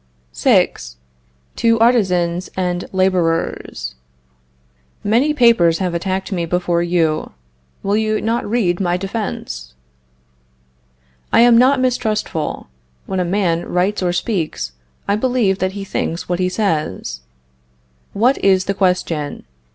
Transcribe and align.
VI. 0.35 0.71
TO 1.55 1.79
ARTISANS 1.79 2.49
AND 2.57 2.85
LABORERS. 2.91 3.93
Many 5.03 5.31
papers 5.31 5.77
have 5.77 5.93
attacked 5.93 6.31
me 6.31 6.47
before 6.47 6.81
you. 6.81 7.33
Will 7.83 7.95
you 7.95 8.19
not 8.19 8.49
read 8.49 8.79
my 8.79 8.97
defense? 8.97 9.75
I 11.31 11.41
am 11.41 11.55
not 11.55 11.79
mistrustful. 11.79 12.65
When 13.05 13.19
a 13.19 13.23
man 13.23 13.67
writes 13.71 14.01
or 14.01 14.11
speaks, 14.11 14.71
I 15.07 15.15
believe 15.15 15.59
that 15.59 15.73
he 15.73 15.83
thinks 15.83 16.27
what 16.27 16.39
he 16.39 16.49
says. 16.49 17.21
What 18.13 18.43
is 18.43 18.65
the 18.65 18.73
question? 18.73 19.43